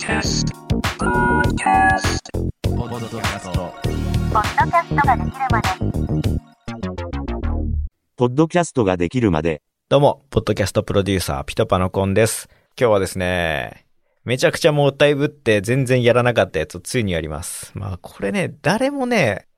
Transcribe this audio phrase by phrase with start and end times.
[0.00, 0.48] Podcast.
[0.96, 2.30] Podcast.
[2.62, 3.74] ポッドキャスト。
[4.32, 5.68] ポッドキャストができるまで
[8.16, 9.60] ポッドキャストができるまで、
[9.90, 12.48] どうも、ポッドキャストプロデューサー、ピトパノコンです。
[12.80, 13.84] 今日はですね、
[14.24, 17.70] めちゃくちゃもったいぶって全然やらなかったやつをついにやります。
[17.74, 19.48] まあ、これね、誰もね、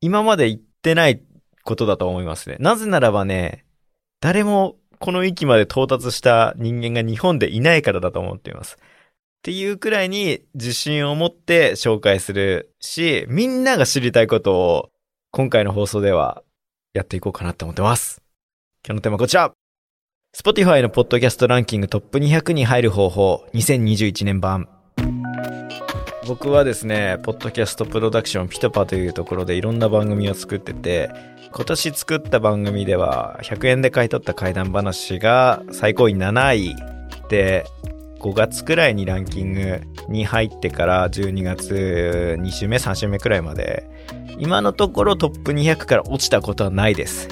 [0.00, 1.22] 今まで言ってない
[1.62, 2.56] ことだと思いますね。
[2.58, 3.64] なぜならばね、
[4.20, 8.78] 誰もこの域まで到達した人間が日本でいないからだと思っています。
[9.42, 14.90] っていうくらいに自信を持って紹介するし、みんなが知りたいことを
[15.32, 16.44] 今回の放送では
[16.94, 18.22] やっていこうかなって思ってます。
[18.86, 19.52] 今日のテーマはこちら。
[20.32, 23.44] Spotify のポッドキャストランキングトップ200に入る方法。
[23.52, 24.68] 2021年版。
[26.28, 31.10] 僕はですね、ポッドキャストプロダクションピトパというところでいろんな番組を作ってて、
[31.52, 36.76] 今年作った番組では100円で買い取った怪談話が最高位7位
[37.28, 37.66] で、
[38.22, 43.90] 5月くらいにランキングに入ってから12月2週目3週目くらいまで、
[44.38, 47.28] 今のところトップ200から落ちたことはないです。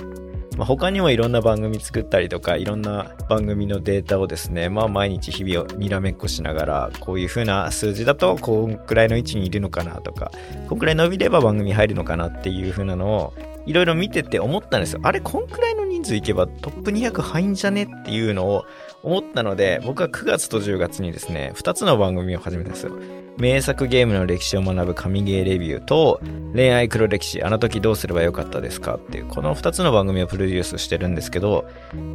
[0.56, 10.30] まあ、他にもいろんな番組作ったりとかいろんな番組のデータをですねまあ毎日日々をにらめっこしながらこういう風な数字だとこんくらいの位置にいるのかなとか
[10.69, 13.32] こんくらい伸びれば番組入るのかなっていう風なのを
[13.64, 18.66] いろいろ見てて思ったんですよあれこんくらいの人数いけばトップ200入んじゃねっていうのを
[19.02, 22.92] 思ったので僕は9月と10月にですね2つの番組を始めたんですよ。
[23.38, 26.20] 名作ゲームの歴史を学ぶ神ゲーレビューと
[26.54, 28.96] 恋愛黒歴史あの時どうすればよかったですか？
[28.96, 31.66] っていうこの2つの番組をプロデュースしてるんですけど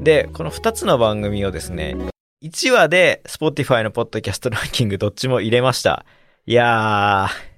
[0.03, 1.95] でこの2つの番組をですね
[2.43, 6.05] 1話で Spotify のポッドキャストランキングどっちも入れました。
[6.45, 7.55] いやー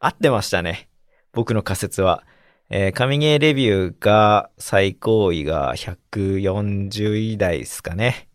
[0.00, 0.90] 合ってましたね。
[1.32, 2.24] 僕の仮説は。
[2.70, 8.27] えー神ゲーレビューが最高位が140位台ですかね。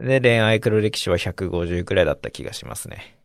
[0.00, 3.16] で恋愛黒歴史は150くらいだった気がしますね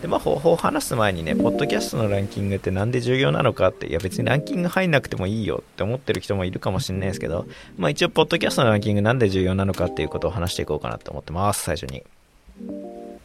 [0.00, 7.46] で、まあ、方法を話す前にね、ポッドキャストのランキングってなんで重要なのかって、いや別にランキング入んなくてもいいよって思ってる人もいるかもしれないですけど、
[7.76, 12.02] まあ一応、ポッドキャストのランキングなんで重要なのかっていうことを話していこうかなと思ってます、最初に。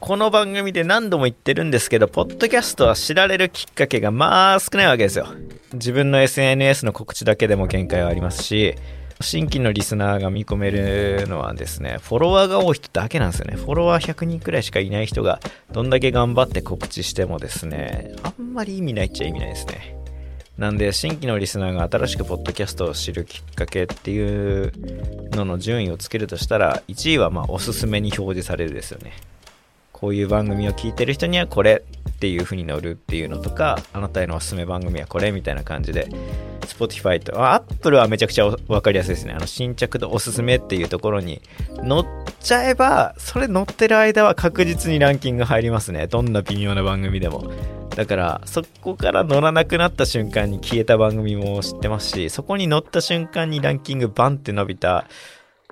[0.02, 5.28] この番組で何度も言ってるんですけど、ポッドキャストは知られるきっかけがまあ少ないわけですよ。
[5.74, 8.76] 自分の SNS の告知だけでも限界はありますし、
[9.26, 13.56] 新規のリスナーが見込めるのはですね、フォロワーが多い人だけなんですよね。
[13.56, 15.40] フォロワー100人くらいしかいない人が、
[15.72, 19.98] どんだけ頑張って告知してもですね、あんまり意味ないっちゃ意味ないですね。
[20.60, 24.72] なんで、新規のリスナーが新しくポッドキャストを知るきっかけっていう
[25.32, 29.14] のの順位をつけるとしたら、1位はまおすすめに表示されるですよね。
[30.06, 36.08] こういう番組を聞いてる人にはこれっていう風に載るっていうのとか、あなたへのおすすめ番組はこれみたいな感じで、
[36.62, 39.34] Spotify と、あ Apple はめちゃくちゃわかりやすいですね。
[39.34, 41.42] あの、新着とおすすめっていうところに
[41.78, 42.06] 載っ
[42.40, 46.06] ちゃえば、それ載ってる間は確実にランキング入りますね。
[46.06, 47.52] どんな微妙な番組でも。
[47.96, 55.06] だから、そこから乗らなくなった瞬間に消えた番組も知ってますし、そこに乗った瞬間にランキングバンって伸びた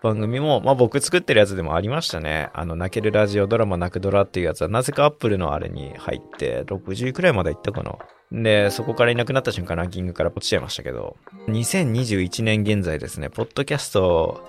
[0.03, 2.49] 番組も、まあ僕作ってるやつでもありましたね。
[2.53, 7.95] あの、泣けるラジオドラマ泣くドラっていうやつは、なぜかアップルのあれに入って、60位くらいまでいったかな。
[8.33, 11.15] で、そこからいなくなった瞬間ランキングから落ちちゃいましたけど、
[11.47, 14.43] 2021年現在ですね、ポッドキャスト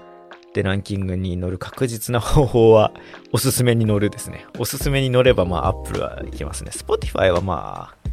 [0.55, 2.93] でランキングに乗る確実な方法は、
[3.33, 4.47] おすすめに乗るですね。
[4.59, 6.73] おすすめに乗れば、まあ、アップルはいけますね。
[6.75, 8.05] Spotify はまあ、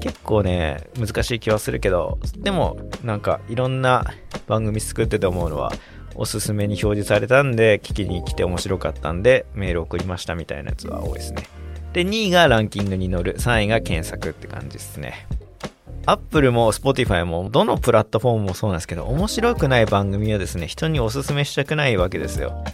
[0.00, 4.06] 結構ね、難しい気はするけど、でも、なんか、いろんな
[4.46, 5.72] 番組作ってて思うのは、
[6.18, 11.44] おすすめに表示されたんで、聞きに来て面白かったんで、メール送りましたみたいなやつは多いですね。
[11.92, 15.26] で、2位がランキングに乗る、3位が検索って感じですね。
[16.06, 22.64] アップルも Spotify もどのプラットフォームもそうなんですけど、面白くない番組はですね、人におすすめしたくないわけですよ。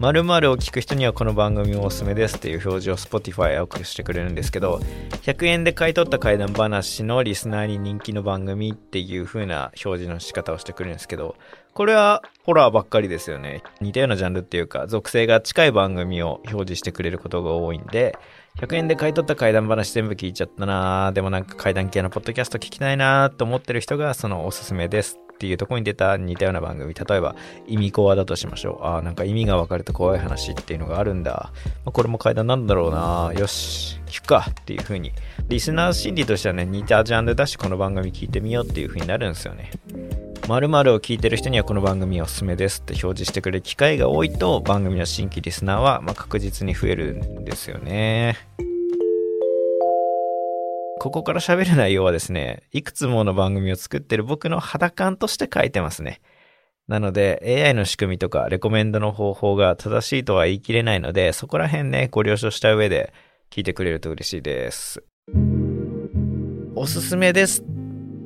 [0.00, 4.80] 〇〇を聞く人にはこの番組もおすすめですっていう表示を Spotify は送してくれるんですけど、
[5.24, 11.36] 100円で買い取った怪談話のリスナーに人気の番組っていう風な表示の仕方をしてくれるんですけど、
[11.74, 13.62] これはホラーばっかりですよね。
[13.82, 18.16] 似たようなジャンルっていうか、属性が近い番組を表示してくれることが多いんで、
[18.58, 27.34] 100円で買い取った怪談話全部聞いちゃったなーでもなんか怪談系のポッドキャスト聞きたいなーと思ってる人がそのおすすめですっていうところに出た似たような番組、例えば
[27.66, 28.84] 意味コアだとしましょう。
[28.84, 31.50] あーなんか意味が分かると怖い話っていうのがあるんだ。
[31.86, 35.12] まあ、これも怪談なんだろうなよし、聞くかっていう風に。
[35.48, 39.70] リスナー心理としてはね、似たジャンルだしこの番組聞いてみようっていう風になるんですよね。
[40.46, 48.36] 〇〇を聞いてる人にはこの番組おすすめですって表示してくれる機会が多いと番組の新規リスナーはまあ確実に増えるんですよね。
[51.00, 56.20] ここから喋る内容はですね、いくつもの番組を作ってる僕の肌感として書いてますね。
[56.88, 63.14] なので AI の仕組みとかレコメンドの方法が正しいとは言い切れないので、そこら辺ね、ご了承した上で
[63.50, 65.02] 聞いてくれると嬉しいです。
[66.76, 67.64] おすすめです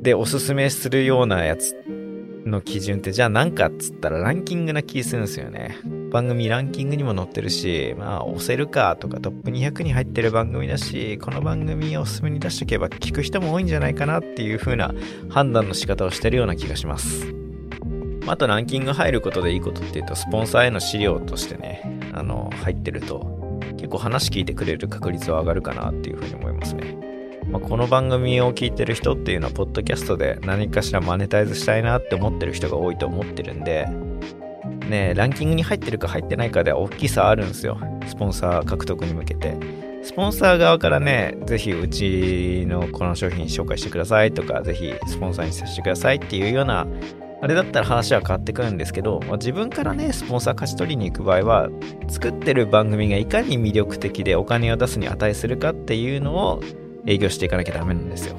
[0.02, 1.76] でおすすめするようなやつ
[2.46, 5.76] の基準ってじゃあ何かっつったらランキングな気するんですよね。
[6.10, 14.94] 番組ランキングにも載ってるし、まあ押せるかとかトップ200に入ってる番組だし、この番組をおすすめに出しとけば聞く人も多いんじゃないかなっていう風な
[15.28, 17.34] 判断の仕方をしてるような気がします。
[18.26, 21.82] あとランキング入ることでいいことっていうと、スポンサーへの資料としてね、
[22.12, 27.03] あの、入ってると、結構話聞いてくれる確率は上がるかなっていうふうに思いますね。
[27.54, 33.86] まあ、この番組を聞いてる人っていうのは、ポッドキャストで何かしらマネタイズしたいなって思ってる人が多いと思ってるんで、
[34.88, 37.78] ねランキングに入ってるか入ってないかでは大きさあるんですよ。
[38.08, 39.56] スポンサー獲得に向けて。
[40.02, 46.88] スポンサー側からね、ぜひうちのこの商品紹介してくださいとか、ぜひスポンサーにさせてくださいっていうような
[47.40, 51.68] あれだったら話は変わってくるんですけど、まあ、自分からね、スポンサー勝ち取りに行く場合は、
[52.08, 56.60] 作ってる番組がいかに魅力的でお金を出すに値するかっていうのを
[57.06, 58.36] 営業していかなきゃダメなんですよ。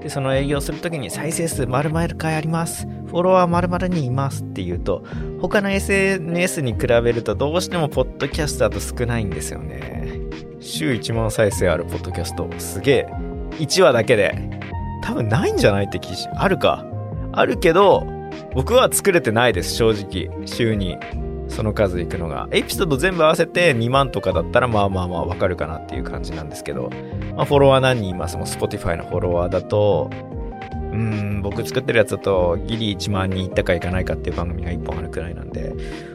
[0.00, 2.86] で、その営業するときに再生数〇〇回あります。
[3.06, 5.02] フォロワー〇〇にいますっていうと、
[5.40, 10.10] 他の SNS に比べるとどうしてもポッドキャストだと少ないんですよね。
[10.60, 13.06] 週1万再生あるポッドキャスト、すげえ。
[13.58, 14.50] 1話だけで。
[15.02, 16.28] 多分ないんじゃないって記事。
[16.34, 16.84] あるか。
[17.32, 18.06] あるけど、
[18.54, 20.30] 僕は作れてないです、正直。
[20.46, 20.96] 週に
[21.54, 22.48] その数いくのが。
[22.50, 26.90] エピソード全部合わせて2万とかだったらまあまあまあわかるかなっていう感じなんですけど、
[27.36, 30.10] まあ、フォロワー何人いますもん、Spotify のフォロワーだと、
[30.92, 35.74] うん、僕作ってるやつだとギリ1万人いったかいかないかっていう番組が1本あるくらいなんで、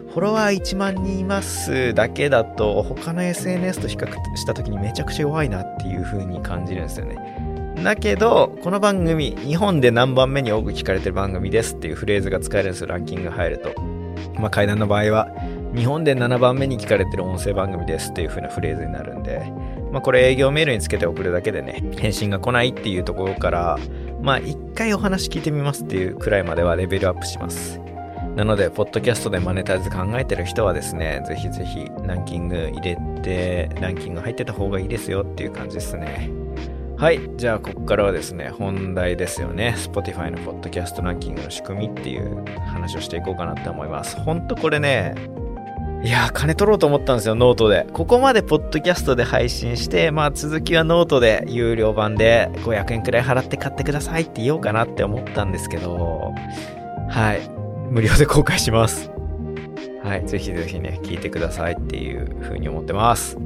[0.10, 7.18] フォロワー1万人いますだけだと他の SNS と比較した時にめちゃくちゃ弱いなっていう風に感じるんですよね。
[7.84, 13.99] だけど、この番組、日本で何番目に多く聞かれてる番組ですっていうフレーズが使えるんですよ、ランキング入ると。
[14.40, 15.30] まあ、階段の場合は、
[15.76, 19.52] 日本で7番目に聞かれてる音声番組ですっていう風なフレーズになるんで、
[19.92, 23.78] まあ、これ営業メールにつけて送るだけでね、返信が来ないっていうところから、
[24.22, 27.80] まあ、一回お話聞いてみますっていうくらいまではレベルアップします。
[28.36, 36.39] なので、ポッドキャストでマネタイズ考えてる人はですね、ぜひぜひランキング入れて、ランキング入ってた方がいいですよっていう感じですね。
[37.00, 37.22] はい。
[37.38, 39.74] じゃあ、ここからはですね、本題ですよね。
[39.78, 44.18] Spotify のポッドキャストランキングの仕組みっていう話をしていこうかなって思います。
[44.18, 45.16] ほんとこれね、
[46.04, 47.88] いや、金取ろうと思ったんですよ、ノートで。
[47.94, 56.34] ここまでポッドキャストで配信して、まあ続きはノートで有料版で500円くらい払って買ってくださいって言おうかなって思ったんですけど、
[57.10, 57.50] はい。
[57.90, 59.10] 無料で公開します。
[60.04, 60.26] はい。
[60.26, 63.38] ぜひぜひね、聞いてくださいっていう風に思ってます。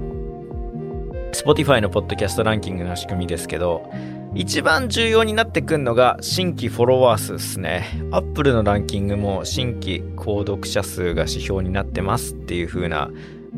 [1.33, 3.89] Spotify のポッドキャストランキングの仕組みですけど、
[4.35, 7.85] 一番重要になってくるのが新規フォロワー数ですね。
[8.11, 13.09] Apple のランキングも新規購読者数が指標になってますっていう風な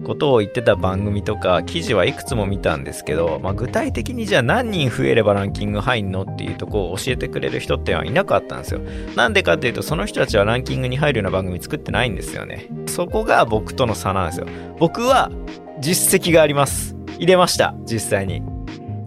[0.05, 8.81] ことを言ってた番組とか記事はいくつも見たんですけど、まあ、具体的にじゃあ何人増えればランキング入んのっていうとこを教えてくれる人ってのはいなかったんですよ。
[9.15, 12.67] なんでかっていうとその人たちはランキングに入るような番組作ってないんですよね。
[12.87, 14.47] そこが僕との差なんですよ。
[14.79, 15.31] 僕は
[15.79, 16.95] 実績があります。
[17.17, 17.75] 入れました。
[17.85, 18.41] 実際に。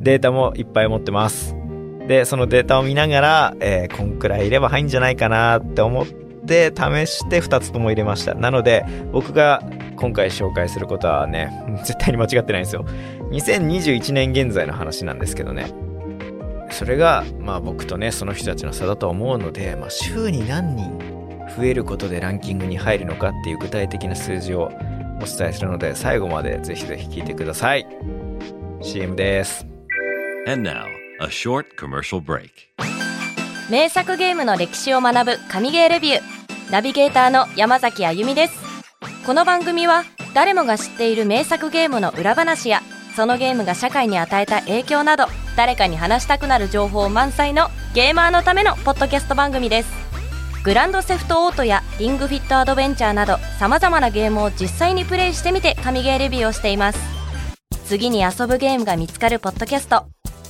[0.00, 1.54] データもいっぱい持ってます。
[2.06, 8.34] で、そのデータを見ながら、えーこんくらいいれば入んじゃないかなって思って試して2つとも入れました。
[8.34, 9.62] なので、僕が
[9.96, 11.52] 今回紹介することはね、
[11.84, 12.84] 絶対に間違ってないんですよ。
[13.30, 15.66] 2021年現在の話なんですけどね。
[16.70, 20.98] それが、まあ僕とね、その人たちの差だと思うので、まあ週に何人
[21.56, 24.70] 増えることでランキングに入るのかっていう具体的な数字を
[25.20, 27.86] お伝えするので、最後までぜひぜひ聞いてください。
[28.80, 29.66] CM です。
[30.46, 30.84] And now,
[31.20, 32.50] a short commercial break.
[33.70, 38.58] 名作ゲームの歴史を学ぶ神ゲーレビューナビゲーターの山崎あゆみです
[39.26, 42.80] この番組は誰もが知っている名作ゲームの裏話や
[43.14, 50.07] そのゲームが社会に与えた影響など誰かに話したくなる情報満載のゲーマーのためのポッドキャスト番組です
[50.68, 56.98] グランドセフトオートやリングフィットアドベンチャーなど様々なゲームを実際にプレイしてみて神ゲーレビューをしています。
[57.86, 60.04] 次に遊ぶゲームが見つかるポッドキャスト。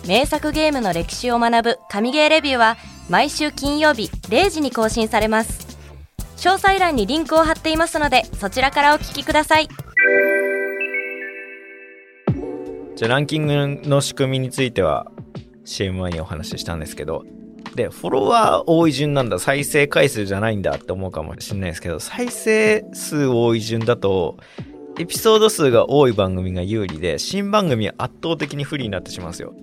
[0.08, 2.76] 名作ゲームの歴史を学ぶ神ゲーレビューは
[3.08, 5.78] 毎週金曜日0時に更新されます。
[6.38, 9.68] 詳細欄にリンクを貼っていますのでそちらからお聞きください。
[12.96, 15.12] じゃあランキングの仕組みについては
[15.64, 17.22] CM 前にお話ししたんですけど、
[17.74, 24.36] で、フォロワー多い順なんだ、再生回数じゃないんだって思うかもしれないですけど、再生数多い順だと、
[24.98, 29.54] エピソード数が多い番組が有利で、新番組は圧倒的に不利になってしまうんですよ。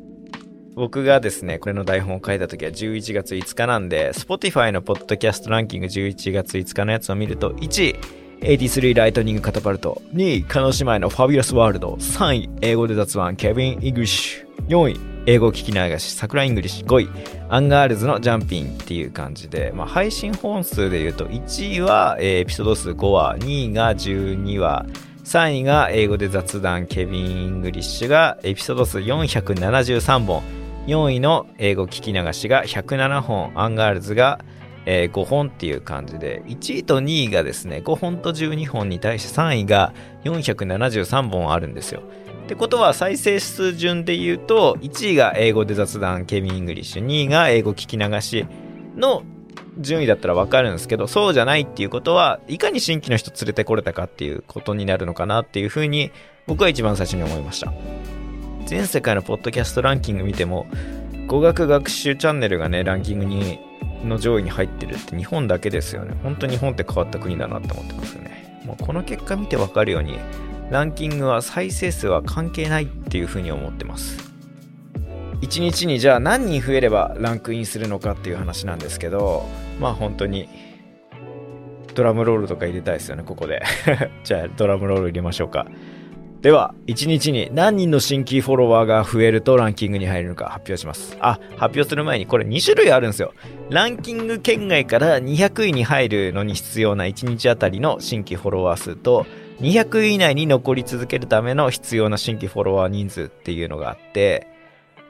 [0.75, 7.95] 僕がですね、これの台本を書いた時は11月5日なんで、Spotify のポッドキャストランキング11月5日のやつを見ると、1位、
[8.41, 10.01] 83 Lightning Catapult。
[10.13, 11.93] 2位、叶姉妹のファビュラスワールド。
[11.93, 14.67] 3位、英語で雑談、 Kevin's English。
[14.67, 16.85] 4位、英語聞き流し、 Sakura English。
[16.85, 17.09] 5位、
[17.49, 24.85] アンガールズのジャンピンっていう感じで、まあ、配信本数で言うと、1位は、えーエピソード数5話、2位が12話、
[25.23, 30.43] 3位が英語で雑談、 Kevin's English がエピソード数473本。
[30.85, 34.39] 4位の英語聞き流しが107本、アンガールズが、
[34.85, 39.91] え5本っていう感じで、1位と2位がですね、5本と12本に対して3位が
[40.25, 42.03] 473本あるんですよ。
[42.45, 48.45] ってことは再生数順で言うと、1位が英語で雑談、 Kevin's English、2位が英語聞き流し
[48.95, 49.23] の
[49.79, 56.11] 順位だったらわかるんですけど、そうじゃないっていうことは、いかに新規の人連れてこれたかっていうことになるのかなっていうふうに、
[56.45, 57.73] 僕は一番最初に思いました。
[58.67, 60.67] 全世界のポッドキャストランキング見ても、
[61.25, 63.59] 語学学習チャンネルがね、ランキングに、
[64.03, 66.15] の上位に入ってるって日本だけですよね。
[66.21, 68.61] 本当日本って変わった国だなって思ってますよね。
[68.65, 70.19] もうこの結果見てわかるように、
[70.69, 74.17] ランキングは再生数は関係ないっていうふうに思ってます。
[75.41, 79.45] 1日にじゃあ何人増えればランクインするのかっていう話なんですけど、
[79.79, 80.49] まあ本当に、
[81.93, 83.63] ドラムロールとか入れたいですよね、ここで。
[84.23, 85.67] じゃあドラムロール入れましょうか。
[86.41, 91.17] では、1日に何人の新規フォロワーが増えるとランキングに入るのか発表します。
[91.19, 93.33] あ、発表する前にこれ2種類あるんですよ。
[93.69, 99.25] ランキング圏外から200位に入るのに必要な1日あたりの新規フォロワー数と、
[99.59, 104.47] 200位以内に残り続けるための必要な新規フォロワー人数っていうのがあって、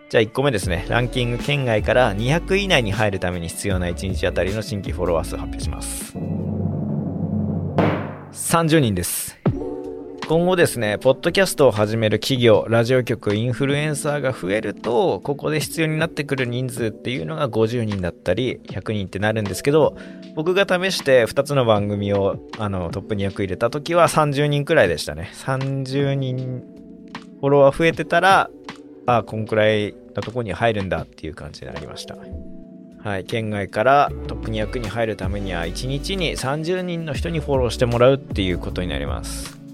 [0.10, 0.86] じゃあ1個目ですね。
[0.88, 6.16] ランキング圏外から200位以内に入るために必要な1日あたりの新規フォロワー数発表します。
[8.32, 9.45] 30人です。
[10.28, 19.96] 今後ですね、ポッドキャストを始める企業、ラジオ局、インフルエンサーが増えると、ここで必要になってくる人数っていうのが50人だったり、100人ってなるんですけど、
[20.34, 25.30] 僕が試して2つの番組をあのトップに役入れた時は30人くらいでしたね。
[25.36, 26.64] 30人
[27.40, 28.50] フォロワー増えてたら、
[29.06, 32.18] ああこんくらいのとこに入るんだっていう感じになりました。
[33.04, 39.65] はい、県外からトップ200に入るためには1日に30人の人にフォローしてもらうっていうことになります。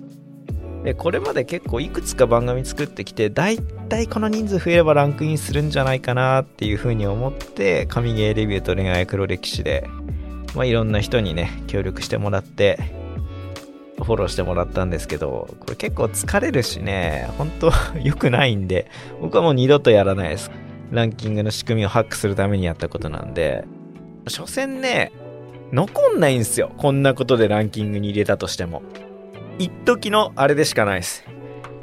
[0.83, 9.87] で、これまで結構いくつか番組作ってきて、だいたいこの人数増えればランクインするんじゃないかなっていうふうに思って、神ゲーレビューと恋愛黒歴史で、
[10.55, 12.79] まあ、いろんな人にね、協力してもらって、
[13.97, 17.71] フォローしてもらったんですけど、これ結構疲れるしね、本当
[18.01, 18.89] 良くないんで、
[19.21, 20.51] 僕はもう二度とやらないです。
[20.91, 23.65] ランキングの仕組みをハックするためにやったことなんで、
[24.27, 25.11] 所詮ね、
[25.71, 26.71] 残んないんですよ。
[26.77, 28.81] こんなことでランキングに入れたとしても。
[29.59, 31.25] 一時のあれでしかないです。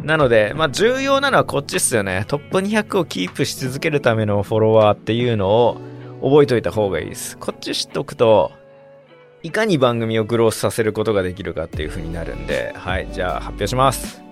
[0.02, 2.24] なので、まあ重要なのはこっちっすよね。
[2.28, 5.76] トップ200をキープし続けるためのフォロワーっていうのを
[6.22, 7.36] 覚えておいた方がいいです。
[7.38, 8.52] こっち知っとくと、
[9.42, 14.22] いかに番組をグロースさせることができるかっていう風になるんで、はい、じゃあ発表します。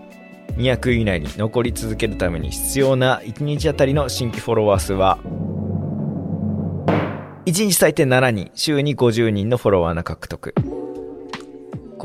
[0.57, 5.19] 200以内に残り続けるために必要な1日あたりの新規フォロワー数は、
[7.47, 10.55] 1日最低7人、週に50人のフォロワーの獲得。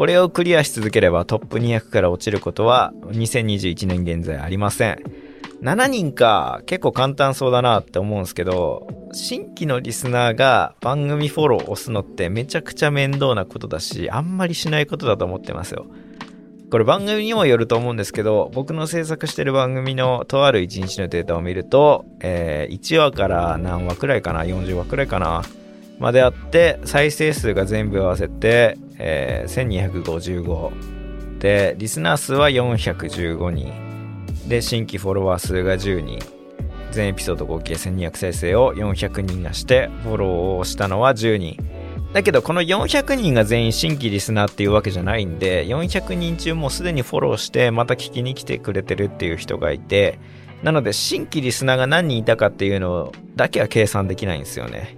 [0.01, 4.98] これをクリアし続ければトップ200から落ちることは2021年現在ありません。
[5.62, 15.86] 7人か結構簡単そうだなって思うんですけど、新規のリスナーが番組フォロー押すのってめちゃくちゃ面倒なことだし、あんまりしないことだと思ってますよ。
[16.72, 25.43] これ番組にもよると思うんですけど、僕の制作してる番組のとある1日のデータを見ると、えー1話から何話くらいかな ?40 話くらいかな
[26.00, 31.39] まであって、再生数が全部合わせて、えー1255。
[31.39, 33.74] で、リスナー数は415人。
[34.48, 36.19] で、新規フォロワー数が10人。
[36.91, 41.57] 全エピソード合計1200再生を400人がして、フォローをしたのは10人。
[42.13, 50.19] だけど、この400人が全員新規リスナーっていうわけじゃないんで、400人中もうすでにフォローして、また聞きに来てくれてるっていう人がいて、
[50.62, 54.98] なので、新規リスナーが何人いたかっていうのだけは計算できないんですよね。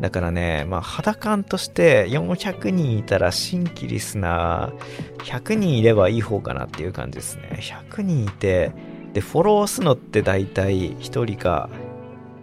[0.00, 7.58] だからね、まあ、肌感として400人いたら新規リスナー100人いればいい方かなっていう感じですね。
[7.60, 8.72] 100人いて、
[9.12, 11.68] で、フォローするのって大体1人か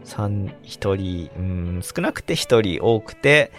[0.05, 3.51] 3、1人、うん、少なくて1人、多くて、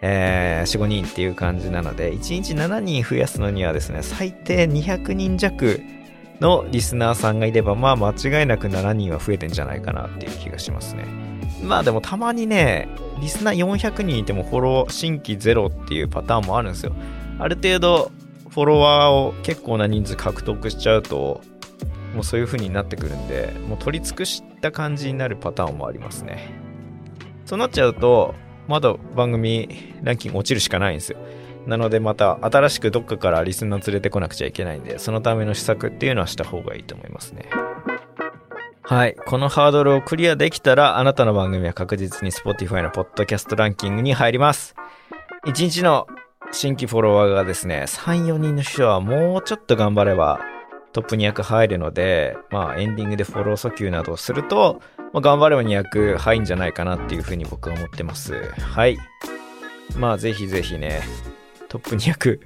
[0.00, 5.80] えー、4、5人っていう感じなので、1日7人増やすのにはですね、最低200人弱
[6.42, 11.06] のリスナーさんがいれば、まあ間違いなく7人は増えてんじゃないかなっていう気がしますね。
[11.62, 12.88] まあでもたまにね、
[13.20, 16.92] リスナー400人いてもフォロー新規ゼロっていうパターンもあるんですよ。
[17.38, 18.10] ある程度
[18.50, 21.40] フォロワーを結構な人数獲得しちゃうと、
[22.14, 26.50] もうそういう風になってくるんで、もう取り尽くした感じになるパターンもありますね。
[27.46, 28.34] そうなっちゃうと、
[28.68, 29.68] まだ番組
[30.02, 31.18] ランキング落ちるしかないんですよ。
[31.66, 37.48] なのでまた新しくどっかからリスナー連れてこなくちゃいけないんで、そのための施策っていうのはした方がいいと思いますね。
[38.82, 39.14] はい。
[39.26, 44.74] このハードルをクリアできたら、あなたの番組は確実に Spotify のポッドキャストランキングに入ります。
[45.46, 46.06] 1日の
[46.50, 50.40] 新規フォロワーがですね、3、4人の人はもうちょっと頑張れば
[50.92, 58.34] トップ200入るので、まあエンディングでフォロー訴求などをすると、まあ、頑張れば200入んじゃないかなっていうふうに僕は思ってます。
[58.60, 58.98] はい。
[59.96, 61.00] まあぜひぜひね、
[61.72, 62.38] トップ200、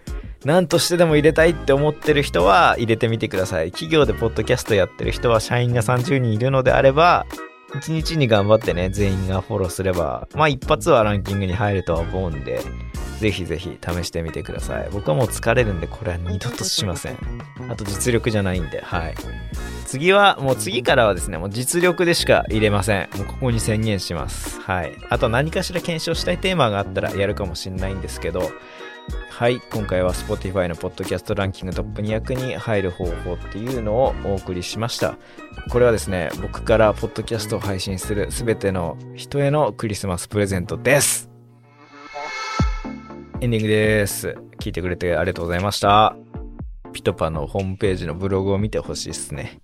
[0.44, 3.72] 何としてでも入れたいって思ってる人は入れてみてください。
[3.72, 7.26] 企業でポッドキャストやってる人は社員が30人いるのであれば、
[7.72, 12.60] 1日に頑張ってね、全員がフォローすれば、まあ一発はランキングに入るとは思うんで、
[13.18, 14.88] ぜひぜひ試してみてください。
[14.92, 17.16] 僕はもう疲れるんで、これは二度としません。
[17.68, 19.14] あと実力じゃないんで、はい。
[19.86, 23.08] 次は、もう次からはですね、もう実力でしか入れません。
[23.16, 24.60] もうここに宣言します。
[24.60, 24.92] はい。
[25.08, 28.50] あと何かしら検証したいテーマがあったらやるかもしれないんですけど、
[29.30, 29.60] はい。
[29.70, 35.18] 今回は Spotify のポッドキャストランキングトップ200に入る方法っていうのをお送りしました。
[35.70, 41.30] これはですね、僕からポッドキャストを配信するすべての人へのクリスマスプレゼントです。
[43.40, 44.36] エンディングです。
[44.58, 46.16] 聞いてくれてありがとうございました。
[46.94, 49.60] ピトパのホームページのブログを見てほしいですね。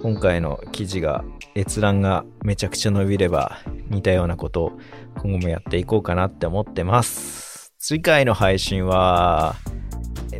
[0.00, 1.24] 今回の記事が、
[1.56, 3.58] 閲覧がめちゃくちゃ伸びれば、
[3.90, 4.72] 似たようなことを
[5.16, 7.47] 今後もやっていこうかなって思ってます。
[7.80, 9.54] 次回の配信は、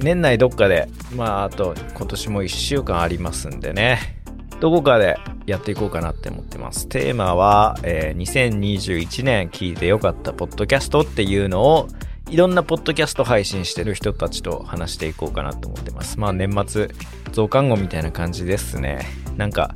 [0.01, 4.21] 年内どっかで、まあ、あと今年も1週間ありますんでね、
[4.59, 5.17] どこかで
[5.47, 6.89] やっていこうかなって思ってます。
[6.89, 11.89] テーマは、えー2021年聞いてよかったポッドキャストっていうのを、
[12.29, 16.19] いろんなポッドキャスト配信してる人たちと話していこうかなと思ってます。
[16.19, 16.89] まあ年末
[17.31, 19.07] 増刊号みたいな感じですね。
[19.37, 19.73] なんか、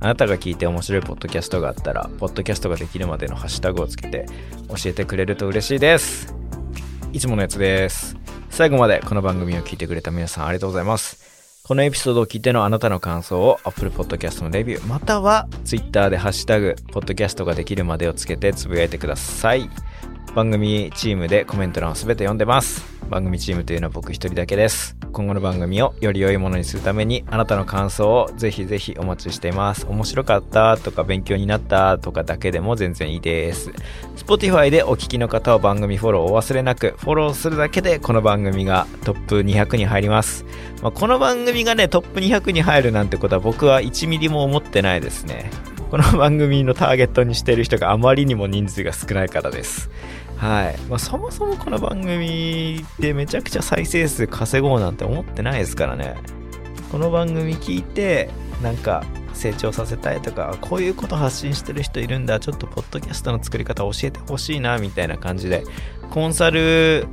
[0.00, 4.26] あなたが聞いて面白いポッドキャストがあったら、ポッドキャストができるまでのハッシュタグをつけて
[4.68, 6.43] 教えてくれると嬉しいです。
[7.14, 8.16] いつものやつです。
[8.50, 11.62] 最後までこの番組を聞いてくれた皆さんありがとうございます。
[11.62, 19.70] このエピソードを聞いてのあなたの感想を Apple Podcast のレビュー、または Twitter でハッシュタグ、ポッドキャストができるまでをつけてつぶやいてください。
[20.34, 22.84] 番組チームでコメント欄をすべて読んでます。
[23.08, 24.96] 番組チームというのは僕一人だけです。
[25.12, 29.86] 今後の番組をより良いものにするためにあなたの感想をぜひぜひお待ちしています。
[29.86, 33.70] 面白かったとか勉強になったとかだけでも全然いいです。
[34.16, 40.44] Spotify でお聞きの方は番組フォローをお忘れなく、フォローするだけでこの番組がトップ200に入ります。
[40.82, 45.48] まあ、この番組がね、トップ200に入るなんてことは僕は1ミリも思ってないですね。
[45.92, 49.90] この番組のターゲットにしている人があまりにも人数が少ないからです。
[50.44, 50.78] はい。
[50.90, 56.16] まあ、そもそもこの番組でめちゃくちゃ再生数稼ごうなんて思ってないですからね。
[56.92, 58.28] この番組聞いて、
[58.62, 65.64] なんか成長させたいとか、こういうこと発信してる人いるんだ、ちょっとポッドキャストの作り方教えてほしいな、みたいな感じで、
[66.10, 67.06] コンサル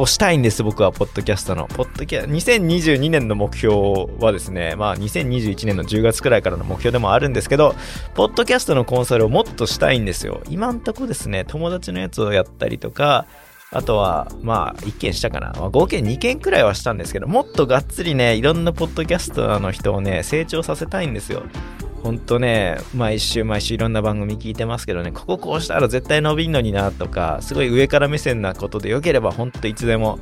[0.00, 1.66] をしたいんです、僕は、ポッドキャストの。
[1.66, 7.74] ポッドキャ、2022年の目標はですね、まあ、2021年の10月くらいからの目標でもあるんですけど、
[8.14, 10.40] ポッドキャストのコンサルをもっとしたいんですよ。
[10.48, 13.26] 今んとこですね、友達のやつをやったりとか、
[13.70, 15.52] あとは、まあ、1件したかな。
[15.58, 21.42] まあ、合計2件くらいはしたんですけど、もっとがっつりね、いろんなポッドキャスターの人をね、成長させたいんですよ。
[22.02, 30.18] ほんとね、毎週毎週いろんな番組聞いてますけどね、こここうしたら絶対伸びんのになとか、すごい上から目線なことでよければ、ほんといつでも、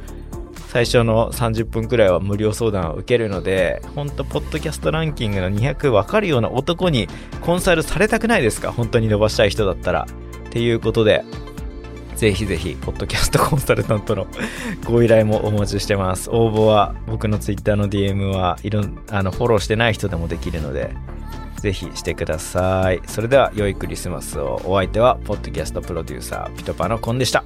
[0.68, 7.08] 最初の30分くらいは無料相談を受けるので、ほんと、ポッドキャストランキングの200分かるような男に
[7.40, 8.70] コンサルされたくないですか？
[8.72, 10.06] 本当に伸ばしたい人だったら。
[10.48, 11.24] っていうことで、
[12.14, 14.26] ぜひぜひ、ポッドキャストコンサルタントの
[14.84, 16.28] ご依頼もお待ちしてます。
[16.30, 20.90] 応募は、僕の Twitter の DM はいろん、あの、フォローしてない人でもできるので、
[21.60, 23.00] ぜひしてください。
[23.06, 24.60] それでは、良いクリスマスを。
[24.64, 27.44] お相手は、ポッドキャストプロデューサー、ピトパのコンでした。